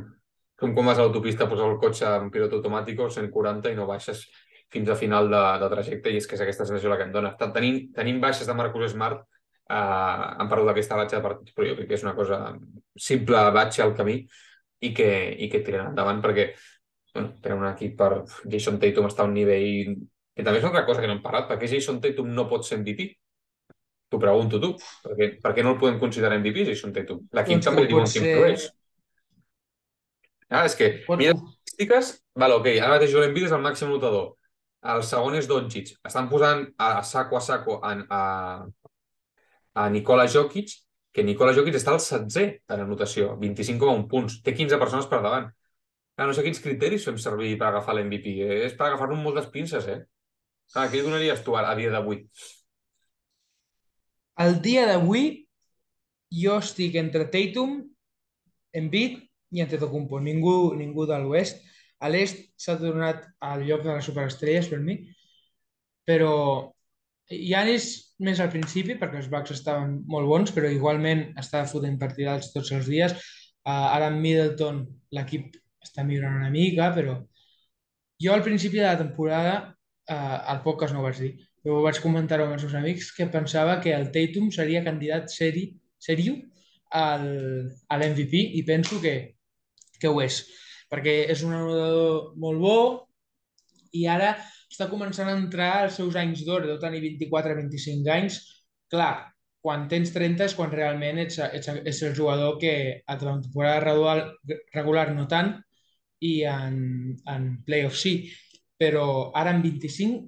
[0.57, 4.25] com quan vas a l'autopista, posar el cotxe en pilot automàtic, 140 i no baixes
[4.73, 7.13] fins a final de, de trajecte, i és que és aquesta sensació la que em
[7.13, 7.35] dona.
[7.43, 9.27] Tenint, tenint baixes de Marcus Smart,
[9.69, 12.41] uh, han perdut aquesta batxa de partits, però jo crec que és una cosa
[12.97, 14.23] simple, batxa al camí,
[14.83, 16.49] i que, i que tiren endavant perquè
[17.15, 19.95] bueno, tenen un equip per Jason Tatum està a un nivell
[20.37, 22.49] que també és una altra cosa que no hem parlat per què Jason Tatum no
[22.51, 23.09] pot ser MVP?
[24.13, 27.25] T'ho pregunto tu, per què, per què no el podem considerar MVP Jason Tatum?
[27.39, 28.23] L'equip doncs també diuen ser...
[28.27, 28.69] que és.
[30.53, 31.17] Ah, és que, pot...
[31.21, 34.35] mira les estadístiques, vale, ok, ara mateix Joel Embiid és el màxim notador.
[34.93, 35.95] El segon és Doncic.
[36.09, 38.23] Estan posant a, a saco a saco a, a,
[39.79, 40.75] a Nikola Jokic
[41.13, 44.39] que Nicola Jokic està al setzè en anotació, 25,1 punts.
[44.45, 45.51] Té 15 persones per davant.
[46.17, 48.35] Ah, no sé quins criteris fem servir per agafar l'MVP.
[48.47, 48.59] Eh?
[48.69, 50.01] És per agafar-lo amb moltes pinces, eh?
[50.75, 52.23] Ah, què donaries tu a, dia d'avui?
[54.45, 55.27] El dia d'avui
[56.33, 57.77] jo estic entre Tatum,
[58.73, 59.19] Embiid
[59.53, 60.21] i Antetokounmpo.
[60.25, 61.61] Ningú, ningú de l'oest.
[62.01, 64.97] A l'est s'ha tornat al lloc de les superestrelles per mi,
[66.09, 66.33] però
[67.29, 67.91] Janis
[68.25, 72.73] més al principi, perquè els Bucks estaven molt bons, però igualment estava fotent partidals tots
[72.75, 73.15] els dies.
[73.63, 74.83] Uh, ara amb Middleton
[75.15, 75.55] l'equip
[75.85, 77.21] està millorant una mica, però
[78.23, 79.55] jo al principi de la temporada,
[80.11, 81.33] uh, al podcast no ho vaig dir,
[81.69, 85.69] ho vaig comentar amb els meus amics, que pensava que el Tatum seria candidat seri,
[86.03, 86.39] seriu
[86.99, 87.29] al,
[87.89, 89.15] a l'MVP i penso que,
[90.01, 90.43] que ho és,
[90.93, 92.79] perquè és un anotador molt bo
[93.97, 94.35] i ara
[94.73, 98.39] està començant a entrar als seus anys d'or, deu tenir 24-25 anys.
[98.93, 99.13] Clar,
[99.63, 102.75] quan tens 30 és quan realment ets, ets, ets el jugador que
[103.07, 104.17] a la temporada regular,
[104.75, 105.53] regular no tant
[106.25, 106.79] i en,
[107.29, 108.15] en playoff sí,
[108.83, 109.07] però
[109.43, 110.21] ara en 25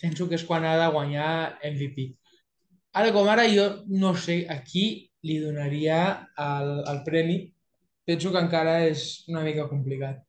[0.00, 1.30] penso que és quan ha de guanyar
[1.70, 2.06] MVP.
[3.00, 3.66] Ara com ara jo
[4.02, 4.86] no sé a qui
[5.28, 5.98] li donaria
[6.46, 7.38] el, el premi,
[8.08, 10.22] penso que encara és una mica complicat.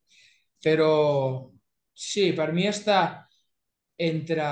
[0.64, 0.92] Però
[1.98, 2.96] Sí, per mi està
[3.98, 4.48] entre,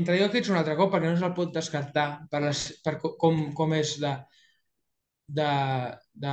[0.00, 2.94] entre jo que ets un altre cop perquè no se'l pot descartar per, les, per
[3.02, 4.12] com, com és de,
[5.28, 5.50] de,
[6.14, 6.32] de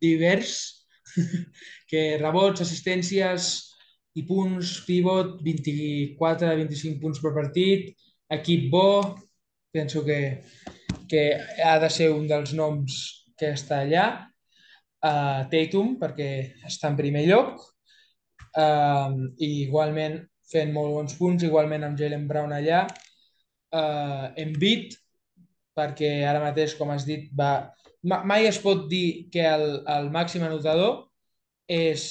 [0.00, 0.84] divers
[1.92, 3.50] que rebots, assistències
[4.16, 7.90] i punts, pivot, 24-25 punts per partit,
[8.32, 8.86] equip bo,
[9.72, 10.18] penso que,
[11.08, 11.24] que
[11.64, 12.96] ha de ser un dels noms
[13.36, 14.06] que està allà.
[15.02, 16.30] Uh, Tatum, perquè
[16.68, 17.60] està en primer lloc,
[18.56, 20.20] uh, i igualment
[20.52, 22.84] fent molt bons punts, igualment amb Jalen Brown allà,
[23.76, 24.96] uh, Embiid,
[25.76, 27.72] perquè ara mateix, com has dit, va...
[28.04, 31.11] mai es pot dir que el, el màxim anotador
[31.72, 32.06] és,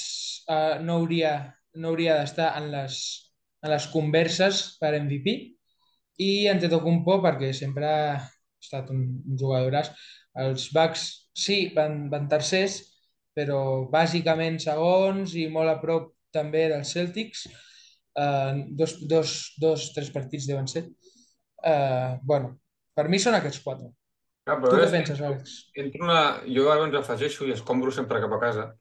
[0.49, 1.33] uh, no hauria,
[1.77, 2.99] no hauria d'estar en, les,
[3.61, 5.35] en les converses per MVP
[6.21, 8.15] i Antetokounmpo perquè sempre ha
[8.61, 9.91] estat un, un jugadoràs.
[10.41, 12.79] Els Bucks sí, van, van tercers,
[13.35, 17.45] però bàsicament segons i molt a prop també dels Celtics.
[18.11, 20.85] Uh, dos, dos, dos, tres partits deuen ser.
[21.61, 22.57] Uh, bueno,
[22.97, 23.91] per mi són aquests quatre.
[24.49, 25.57] Ah, tu què penses, Àlex?
[25.79, 26.21] Entre una...
[26.49, 28.71] Jo ara ens afegeixo i escombro sempre cap a casa.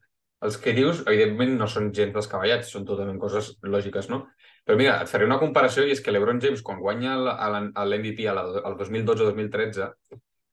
[0.46, 4.22] Els que dius, evidentment, no són gens descabellats, són totalment coses lògiques, no?
[4.64, 8.76] Però mira, et faré una comparació i és que l'Ebron James, quan guanya l'MVP al
[8.80, 9.90] 2012-2013,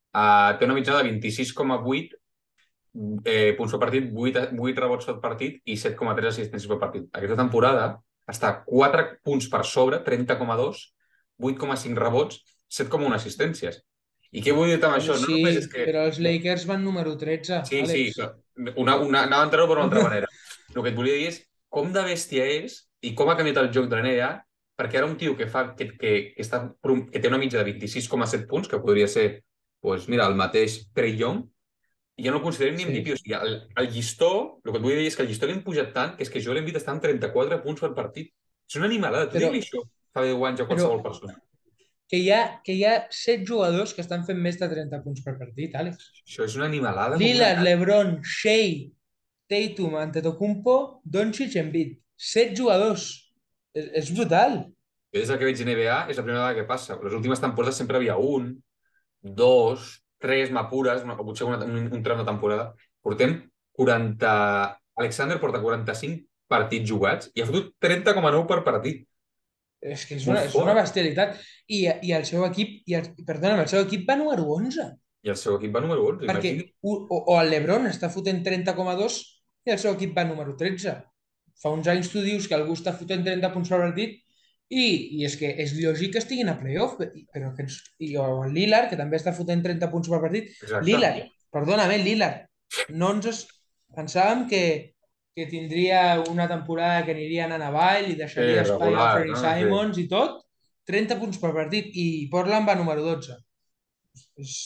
[0.08, 2.14] Uh, té una mitjana de 26,8
[3.28, 7.04] eh, punts per partit, 8, 8 rebots per partit i 7,3 assistències per partit.
[7.12, 7.90] Aquesta temporada
[8.28, 10.80] està 4 punts per sobre, 30,2,
[11.44, 12.40] 8,5 rebots,
[12.80, 13.82] 7,1 assistències.
[14.32, 15.16] I què vull dir amb això?
[15.20, 15.84] Sí, no és que...
[15.88, 17.92] però els Lakers van número 13, Sí, Àlex.
[17.92, 18.26] sí,
[18.76, 20.28] una, una, anava a entrar-ho per una altra manera.
[20.74, 21.42] El que et volia dir és
[21.72, 24.30] com de bèstia és i com ha canviat el joc de la NBA
[24.78, 27.72] perquè ara un tio que, fa, que, que, que, està, que té una mitja de
[27.72, 29.42] 26,7 punts, que podria ser
[29.82, 31.42] pues mira, el mateix Trey Young,
[32.18, 33.12] i ja no el considerem ni MVP.
[33.12, 33.14] Sí.
[33.14, 34.30] O sigui, el, el llistó,
[34.64, 36.42] el que et vull dir és que el llistó l'hem pujat tant que és que
[36.42, 38.32] Joel Embiid està amb 34 punts per partit.
[38.68, 39.30] És una animalada.
[39.30, 41.38] Tu però, això fa 10 anys a qualsevol però, persona.
[42.08, 45.24] Que hi, ha, que hi ha 7 jugadors que estan fent més de 30 punts
[45.24, 46.06] per partit, Àlex.
[46.24, 47.18] Això és una animalada.
[47.20, 48.86] Lillard, LeBron, Shea,
[49.48, 51.98] Tatum, Antetokounmpo, Doncic, Embiid.
[52.16, 53.10] 7 jugadors.
[53.76, 54.62] És, és brutal.
[55.12, 56.96] Des que veig NBA és la primera vegada que passa.
[57.04, 58.50] Les últimes temporades sempre havia un,
[59.22, 63.40] dos, tres m'apures, o potser un, un, un tram de temporada, portem
[63.78, 64.34] 40...
[64.98, 69.04] Alexander porta 45 partits jugats i ha fotut 30,9 per partit.
[69.78, 71.36] És que és una, és una bestialitat.
[71.70, 74.88] I, I el seu equip, i el, perdona, el seu equip va número 11.
[75.26, 79.18] I el seu equip va número 11, Perquè o, o el Lebron està fotent 30,2
[79.68, 80.96] i el seu equip va número 13.
[81.58, 84.18] Fa uns anys tu dius que algú està fotent 30 punts per partit
[84.68, 84.84] i,
[85.18, 88.54] i és que és lògic que estiguin a playoff, però que ens, i, o el
[88.54, 90.50] Lillard, que també està fotent 30 punts per partit.
[90.58, 90.84] Exacte.
[90.86, 92.46] Lillard, perdona'm, Lillard,
[92.94, 93.44] no ens es...
[93.96, 94.62] pensàvem que,
[95.38, 99.42] que tindria una temporada que aniria anant avall i deixaria Sí, espai a Anthony no?
[99.44, 100.40] Simons i tot,
[100.90, 103.36] 30 punts per partit i Portland va número 12.
[104.42, 104.56] És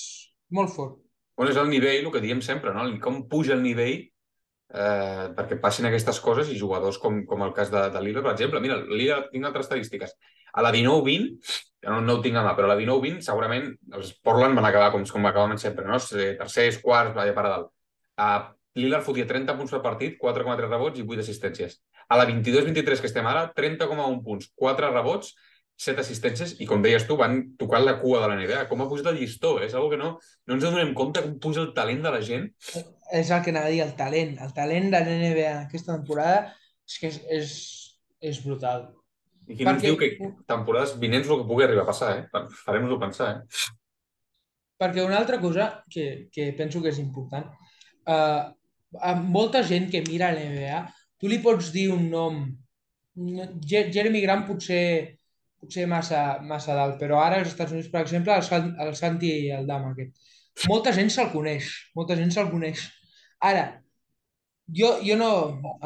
[0.56, 0.96] molt fort.
[1.36, 2.86] Bueno, és el nivell, el que diem sempre, no?
[3.02, 4.00] Com puja el nivell
[4.72, 8.34] eh, perquè passin aquestes coses i jugadors com, com el cas de, de Lillard, per
[8.36, 8.62] exemple.
[8.64, 10.14] Mira, Lillard tinc altres estadístiques.
[10.52, 11.28] A la 19-20,
[11.82, 14.68] ja no, no ho tinc a mà, però a la 19-20 segurament els Portland van
[14.68, 16.00] acabar com, com acabaven sempre, no?
[16.00, 17.72] Tercers, quarts, vaja, per a dalt.
[18.22, 18.42] Uh,
[18.78, 21.80] Lillard fotia 30 punts per partit, 4,3 rebots i 8 assistències.
[22.08, 25.34] A la 22-23 que estem ara, 30,1 punts, 4 rebots,
[25.82, 28.62] 7 assistències i, com deies tu, van tocant la cua de la NBA.
[28.70, 29.66] Com ha pujat el llistó, eh?
[29.66, 30.14] és una que no,
[30.46, 32.48] no ens adonem compte com puja el talent de la gent.
[33.12, 34.36] És el que anava a dir, el talent.
[34.46, 36.52] El talent de l'NBA aquesta temporada
[36.88, 37.54] és que és, és,
[38.32, 38.88] és brutal.
[39.50, 40.12] I qui ens diu que
[40.48, 42.48] temporades vinents el que pugui arribar a passar, eh?
[42.62, 43.68] Farem-nos-ho pensar, eh?
[44.82, 47.50] Perquè una altra cosa que, que penso que és important,
[48.10, 48.50] uh,
[49.00, 50.82] a molta gent que mira l'NBA,
[51.20, 52.44] tu li pots dir un nom,
[53.14, 54.82] Jeremy Grant potser
[55.62, 59.52] potser massa, massa dalt, però ara als Estats Units, per exemple, el, el Santi i
[59.54, 60.18] el Dama aquest.
[60.68, 62.82] Molta gent se'l coneix, molta gent se'l coneix.
[63.46, 63.68] Ara,
[64.80, 65.30] jo, jo no,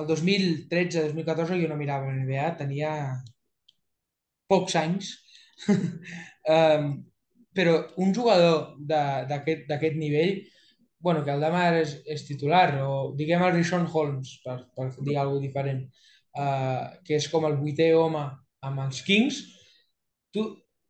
[0.01, 2.95] el 2013-2014 jo no mirava l'NBA, tenia
[4.49, 5.13] pocs anys,
[6.57, 6.91] um,
[7.57, 10.41] però un jugador d'aquest nivell,
[11.07, 15.15] bueno, que el Dama és, és titular, o diguem el Rishon Holmes, per, per dir
[15.23, 15.85] alguna diferent,
[16.35, 18.25] uh, que és com el vuitè home
[18.67, 19.39] amb els Kings,
[20.35, 20.49] tu,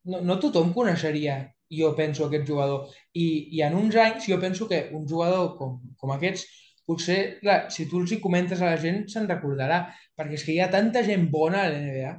[0.09, 1.35] no, no tothom coneixeria,
[1.69, 2.89] jo penso, aquest jugador.
[3.13, 3.27] I,
[3.59, 6.49] I en uns anys jo penso que un jugador com, com aquests,
[6.89, 9.83] potser, clar, si tu els hi comentes a la gent, se'n recordarà,
[10.17, 12.17] perquè és que hi ha tanta gent bona a l'NBA.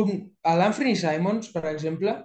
[0.00, 2.16] Un, a l'Anthony Simons, per exemple,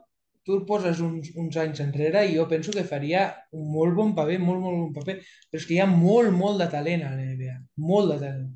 [0.49, 4.15] tu el poses uns, uns anys enrere i jo penso que faria un molt bon
[4.17, 7.11] paper, molt, molt bon paper, però és que hi ha molt, molt de talent a
[7.13, 8.49] l'NBA, molt de talent.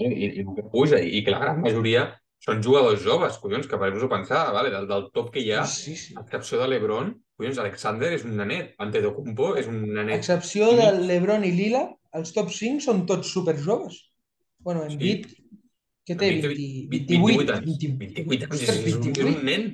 [0.00, 2.08] I, i, i que puja, i, i que la gran majoria
[2.42, 4.72] són jugadors joves, collons, que parem-nos-ho pensar, vale?
[4.74, 6.16] del, del top que hi ha, sí, sí.
[6.18, 10.16] excepció de l'Ebron, collons, Alexander és un nanet, Antetokounmpo és un nanet.
[10.18, 11.84] Excepció de l'Ebron i Lila,
[12.18, 14.00] els top 5 són tots super joves.
[14.66, 15.14] Bueno, en sí.
[16.08, 16.34] què té?
[16.42, 17.82] 20, 20, 28, 28 anys.
[18.02, 19.68] 28 anys, és, és, un, és un nen.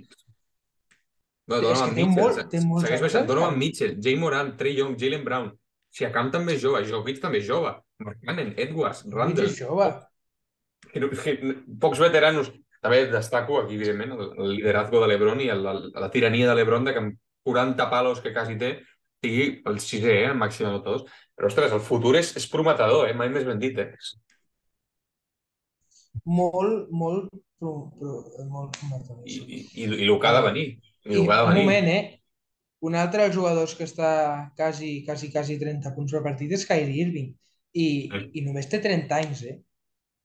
[1.48, 3.26] No, Donovan Mitchell, molt, té molt segueix baixant.
[3.28, 5.48] Donovan Mitchell, Jay Moran, Trey Young, Jalen Brown.
[5.96, 7.72] Siakam també és jove, Jokic també és jove.
[8.04, 9.48] Mark Cannon, Edwards, Randall.
[9.48, 9.88] És jove.
[10.92, 11.37] Que, que,
[11.80, 12.52] pocs veteranos.
[12.84, 16.54] També destaco aquí, evidentment, el, el liderazgo de l'Ebron i el, el, la tirania de
[16.54, 17.16] l'Ebron de que amb
[17.48, 18.76] 40 palos que quasi té
[19.24, 21.08] sigui el sisè, eh, el màxim anotadors.
[21.34, 23.16] Però, ostres, el futur és, és prometedor, eh?
[23.18, 23.80] mai més ben dit.
[23.82, 23.88] Eh?
[26.28, 28.20] Molt, molt, pro, pro,
[28.52, 29.24] molt prometedor.
[29.24, 30.68] I, i, i, i el que ha de venir.
[31.04, 32.02] I, I un moment, eh?
[32.80, 34.11] Un altre dels jugadors que està
[34.56, 37.32] quasi, quasi, quasi 30 punts per partit és Kyrie Irving.
[37.78, 38.20] I, Sí.
[38.40, 39.58] i només té 30 anys, eh?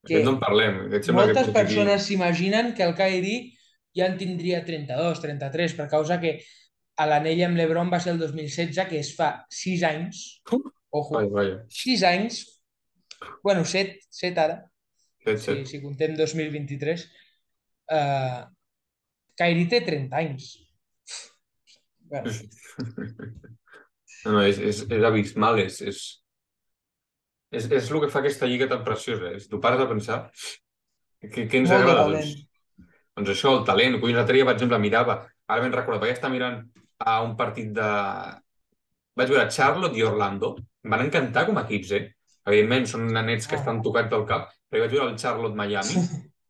[0.08, 0.78] Que no en parlem.
[1.02, 3.54] Sembla moltes que persones s'imaginen que el Kyrie
[3.96, 6.38] ja en tindria 32, 33, per causa que
[7.00, 10.24] a l'anell amb l'Ebron va ser el 2016, que es fa 6 anys.
[10.94, 11.64] Ojo, vaja.
[11.70, 12.42] 6 anys.
[13.44, 14.58] Bueno, 7, 7 ara,
[15.24, 15.66] Set, si, set.
[15.72, 17.08] si contem 2023.
[17.94, 18.44] Uh,
[19.40, 20.52] Kyrie té 30 anys.
[22.14, 22.30] Bueno,
[24.24, 25.98] No, no, és, és, és abismal, és, és,
[27.52, 29.34] és, és el que fa aquesta lliga tan preciosa.
[29.36, 30.20] És, tu pares a pensar
[31.20, 32.30] què, què ens Molt agrada, doncs,
[33.18, 33.98] doncs això, el talent.
[34.00, 35.18] Collons, l'altre dia, per exemple, mirava,
[35.52, 36.62] ara ben recordat, vaig estar mirant
[37.04, 37.90] a un partit de...
[39.20, 40.56] Vaig veure Charlotte i Orlando.
[40.86, 42.06] Em van encantar com a equips, eh?
[42.48, 43.62] Evidentment, són nanets que Ah.
[43.62, 46.06] estan tocats del cap, però vaig veure el Charlotte-Miami,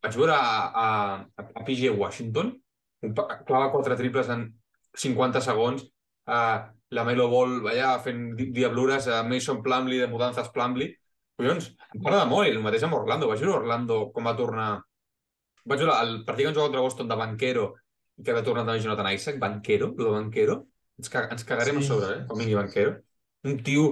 [0.05, 0.53] vaig veure a,
[0.85, 0.87] a,
[1.41, 2.53] a PG Washington,
[3.49, 4.47] clava quatre triples en
[4.97, 5.83] 50 segons,
[6.29, 6.57] uh,
[6.93, 10.97] la Melo Ball allà fent di- diablures, a Mason Plumlee de Mudanzas Plumlee.
[11.37, 13.27] Collons, em m'agrada molt, i el mateix amb Orlando.
[13.31, 14.67] Vaig veure Orlando com va tornar...
[15.65, 17.63] Vaig veure el partit que ens jugava contra Boston de Banquero
[18.19, 20.59] i que va tornar també Jonathan Isaac, Banquero, el de Banquero.
[20.99, 21.85] Ens, ca ens cagarem Sí.
[21.85, 22.25] a sobre, eh?
[22.29, 22.97] Com vingui Banquero.
[23.49, 23.87] Un tio,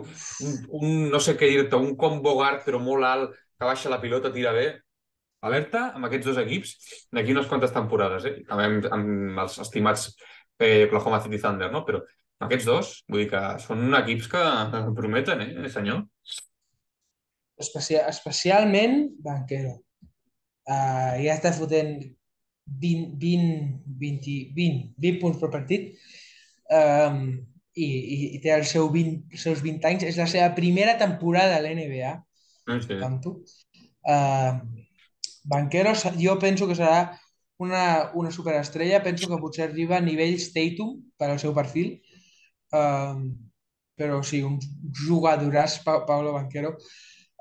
[0.46, 4.00] un, un no sé què dir-te, un combo guard però molt alt, que baixa la
[4.04, 4.68] pilota, tira bé.
[5.42, 6.76] Alerta amb aquests dos equips
[7.12, 8.36] d'aquí unes quantes temporades, eh?
[8.48, 10.12] També amb, amb els estimats
[10.62, 11.84] eh, Oklahoma City Thunder, no?
[11.88, 12.02] Però
[12.46, 14.42] aquests dos, vull dir que són equips que
[15.00, 16.06] prometen, eh, senyor?
[17.62, 19.78] Especia especialment Banquero.
[20.72, 21.98] Uh, ja està fotent
[22.82, 23.56] 20, 20,
[24.00, 25.96] 20, 20, 20 punts per partit.
[26.72, 27.26] Um,
[27.76, 30.06] i, i, i té el seu 20, els seus 20 anys.
[30.10, 32.16] És la seva primera temporada a l'NBA.
[32.86, 32.98] Sí.
[32.98, 33.42] Tanto.
[34.02, 34.62] Uh,
[35.44, 37.18] Banquero, jo penso que serà
[37.62, 39.04] una, una superestrella.
[39.06, 42.00] Penso que potser arriba a nivells Tatum per al seu perfil.
[42.74, 43.30] Uh,
[44.02, 44.58] però sí, un
[45.04, 46.74] jugadoràs, pa Pablo Banquero,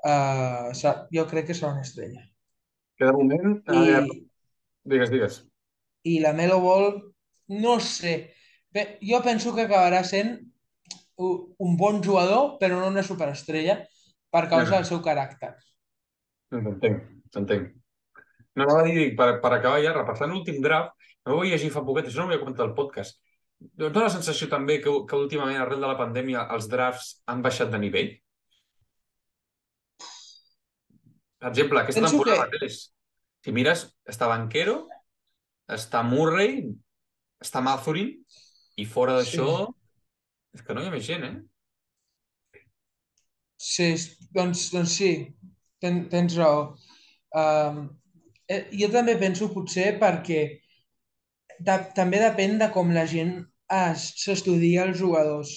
[0.05, 0.69] uh,
[1.15, 2.21] jo crec que serà una estrella.
[2.99, 3.57] Que de moment...
[3.71, 4.19] I, eh,
[4.93, 5.39] digues, digues.
[6.05, 6.91] I la Melo Ball,
[7.57, 8.15] no sé.
[8.71, 10.35] Bé, jo penso que acabarà sent
[11.21, 13.79] un bon jugador, però no una superestrella,
[14.31, 15.55] per causa del seu caràcter.
[16.51, 17.03] T'entenc,
[17.33, 17.80] t'entenc.
[18.59, 21.83] No, a dir, per, per acabar ja, repassant l'últim draft, no ho vaig llegir fa
[21.87, 23.19] poquet, això no ho havia comentat al podcast.
[23.61, 27.71] Dóna la sensació també que, que últimament, arrel de la pandèmia, els drafts han baixat
[27.71, 28.11] de nivell?
[31.41, 32.57] Per exemple, aquesta Penso temporada que...
[32.57, 32.79] mateix,
[33.45, 34.75] si mires, està Banquero,
[35.71, 36.59] està Murray,
[37.41, 38.11] està Mathurin,
[38.81, 40.57] i fora d'això, sí.
[40.57, 42.61] és que no hi ha més gent, eh?
[43.61, 43.93] Sí,
[44.33, 45.11] doncs, doncs sí,
[45.81, 46.75] Ten, tens raó.
[47.33, 47.87] Um,
[48.51, 50.41] eh, jo també penso potser perquè
[51.61, 53.39] de, també depèn de com la gent
[53.71, 55.53] s'estudia els jugadors.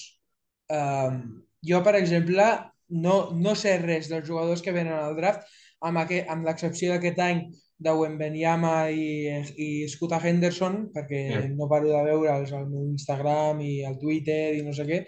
[0.70, 1.18] Um,
[1.66, 2.46] jo, per exemple,
[2.88, 5.48] no, no sé res dels jugadors que venen al draft,
[5.85, 7.44] amb, aquest, amb l'excepció d'aquest any
[7.85, 11.48] de Wembenyama i, i Scott Henderson, perquè yeah.
[11.59, 15.02] no paro de veure'ls al meu Instagram i al Twitter i no sé què.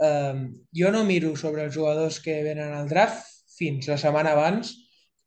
[0.00, 3.28] Um, jo no miro sobre els jugadors que venen al draft
[3.58, 4.72] fins la setmana abans,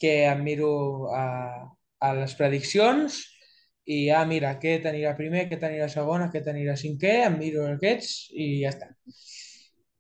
[0.02, 0.74] que em miro
[1.14, 1.28] a,
[2.04, 3.20] a les prediccions
[3.86, 8.30] i, ah, mira, aquest anirà primer, aquest anirà segon, aquest anirà cinquè, em miro aquests
[8.32, 8.90] i ja està.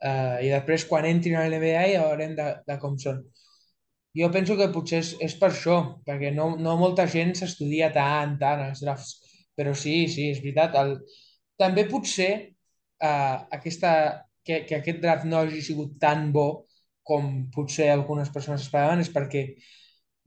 [0.03, 3.21] Uh, I després, quan entrin a l'NBA, ja veurem de, de com són.
[4.19, 8.35] Jo penso que potser és, és per això, perquè no, no molta gent s'estudia tant,
[8.41, 9.15] tant els drafts.
[9.57, 10.75] Però sí, sí, és veritat.
[10.79, 10.97] El...
[11.59, 12.29] També potser
[13.03, 13.93] uh, aquesta,
[14.45, 16.47] que, que aquest draft no hagi sigut tan bo
[17.03, 19.47] com potser algunes persones esperaven és perquè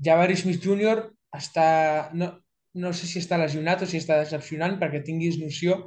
[0.04, 1.06] Jabari Smith Jr.
[1.34, 2.10] està...
[2.14, 2.32] No,
[2.76, 5.78] no sé si està lesionat o si està decepcionant perquè tinguis noció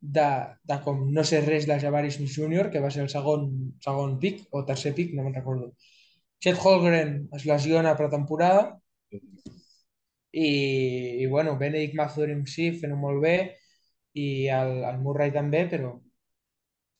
[0.00, 0.26] de,
[0.68, 3.46] de com no sé res de Jabari Smith Jr., que va ser el segon,
[3.84, 5.72] segon pic o tercer pic, no me'n recordo.
[6.44, 8.66] Chet Holgren es lesiona a pretemporada
[10.32, 10.48] i,
[11.22, 13.36] i bueno, Benedict Mathurin sí, fent-ho molt bé
[14.16, 15.94] i el, el Murray també, però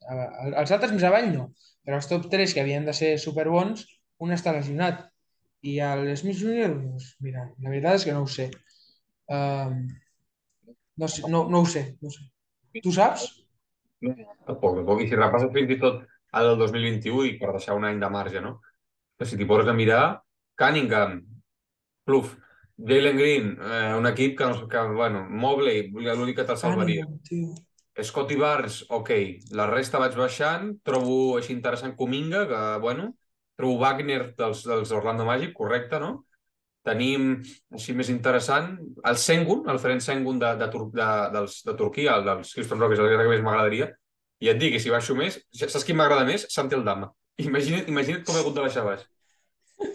[0.06, 1.50] els altres més avall no,
[1.84, 3.84] però els top 3 que havien de ser superbons,
[4.22, 5.04] un està lesionat
[5.66, 8.48] i el Smith Jr., doncs, mira, la veritat és que no ho sé.
[9.32, 9.82] Um,
[11.02, 12.26] no, sé no, no ho sé, no sé.
[12.82, 13.26] Tu saps?
[14.04, 14.14] No,
[14.46, 15.02] tampoc, tampoc.
[15.02, 16.02] I si repasses fins i tot
[16.36, 18.58] el del 2021 i per deixar un any de marge, no?
[19.16, 20.02] Però si t'hi poses a mirar,
[20.60, 21.20] Cunningham,
[22.06, 22.34] Pluf,
[22.76, 27.06] Jalen Green, eh, un equip que, que bueno, Mobley, l'únic que te'l salvaria.
[28.04, 29.10] Scotty Barnes, ok.
[29.56, 30.74] La resta vaig baixant.
[30.84, 33.14] Trobo així interessant Cominga, que, bueno,
[33.56, 36.12] trobo Wagner dels, dels Orlando Magic, correcte, no?
[36.86, 37.32] Tenim,
[37.74, 38.76] així més interessant,
[39.10, 42.78] el Sengun, el Ferenc Sengun de, de, Tur de, dels, de Turquia, el dels Houston
[42.78, 43.90] Rockets, el que més m'agradaria.
[44.44, 46.46] I et dic si baixo més, saps qui m'agrada més?
[46.52, 47.10] Santi Aldama.
[47.42, 49.02] Imagina't, imagina't com he hagut de baixar baix.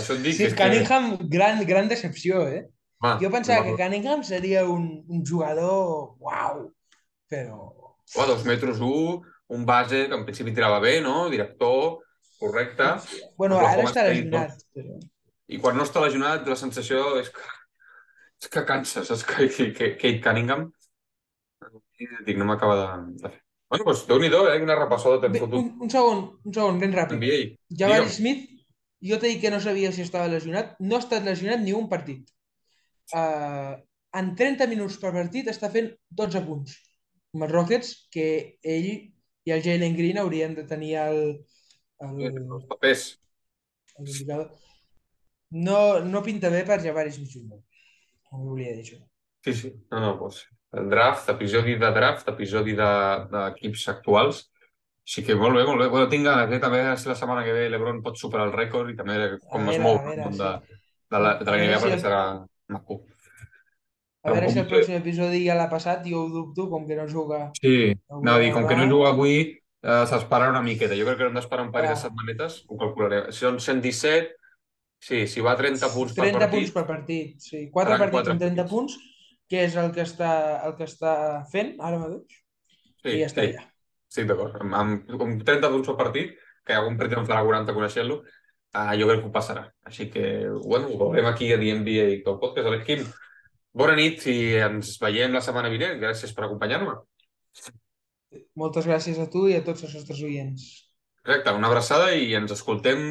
[0.00, 1.28] Això et dic sí, que Cunningham, que...
[1.32, 2.64] gran, gran decepció, eh?
[3.02, 6.68] Ah, jo pensava que Cunningham seria un, un jugador uau,
[7.30, 7.60] però...
[8.12, 9.22] Oh, dos metres un,
[9.54, 11.28] un base que en principi tirava bé, no?
[11.32, 12.02] Director,
[12.42, 12.92] correcte.
[13.40, 14.60] Bueno, ara està lesionat.
[14.76, 15.00] Però...
[15.52, 17.48] I quan no està lesionat, la sensació és que,
[18.42, 19.24] és que cansa, saps?
[19.28, 20.70] Que, que, que Kate Cunningham
[22.26, 22.88] dic, no m'acaba de,
[23.22, 23.40] de fer.
[23.72, 24.58] Bueno, doncs déu-n'hi-do, eh?
[24.62, 25.58] Una repassada t'hem fotut.
[25.60, 27.16] Un, un segon, un segon, ben ràpid.
[27.16, 27.38] NBA.
[27.80, 28.42] Jabari Smith,
[29.08, 30.74] jo t'he dit que no sabia si estava lesionat.
[30.80, 32.28] No ha estat lesionat ni un partit.
[33.16, 33.78] Uh,
[34.18, 35.88] en 30 minuts per partit està fent
[36.20, 36.76] 12 punts.
[37.32, 38.26] Amb els Rockets, que
[38.60, 41.22] ell i el Jalen Green haurien de tenir el,
[42.02, 43.06] el, els papers.
[44.00, 44.08] El
[45.52, 47.18] no, no pinta bé per Javaris.
[47.44, 48.98] No volia dir això.
[49.44, 49.70] Sí, sí.
[49.90, 54.46] No, no, doncs, el draft, episodi de draft, episodi d'equips de, actuals.
[55.04, 55.88] Sí que molt bé, molt bé.
[55.90, 56.60] Bueno, tinc ganes, eh?
[56.62, 59.16] també si la setmana que ve l'Ebron pot superar el rècord i també
[59.50, 60.52] com es mou món de,
[61.10, 62.22] de la, de la NBA perquè serà
[62.70, 63.02] maco.
[64.22, 67.08] A veure si el pròxim episodi ja l'ha passat, jo ho dubto, com que no
[67.10, 67.48] juga...
[67.58, 67.90] Sí,
[68.22, 69.40] no, dir, com que no juga avui,
[69.82, 70.94] Uh, S'espera una miqueta.
[70.94, 72.60] Jo crec que hem d'esperar un parell de setmanetes.
[72.70, 73.24] Ho calcularé.
[73.34, 74.36] Si són 117,
[75.02, 76.38] sí, si va 30 punts 30 per partit...
[76.38, 77.64] 30 punts per partit, sí.
[77.74, 78.94] 4 partits 4 amb 30 punts.
[78.94, 80.30] punts, que és el que està,
[80.68, 81.16] el que està
[81.50, 82.38] fent ara mateix.
[83.02, 83.50] Sí, I ja està sí.
[83.50, 83.66] allà.
[84.12, 84.56] Estic d'acord.
[84.62, 87.74] Amb, amb, amb 30 punts per partit, que hi ha algun partit en farà 40
[87.74, 89.66] coneixent-lo, uh, jo crec que ho passarà.
[89.90, 90.26] Així que,
[90.62, 92.70] bueno, ho veurem aquí a DNBA i tot podcast.
[92.70, 93.06] Alex Quim,
[93.82, 95.98] bona nit i ens veiem la setmana vinent.
[96.02, 97.00] Gràcies per acompanyar-me.
[98.60, 100.66] Moltes gràcies a tu i a tots els nostres oients.
[101.22, 103.06] Correcte, una abraçada i ens escoltem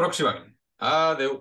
[0.00, 0.48] pròximament.
[0.82, 1.30] Adeu.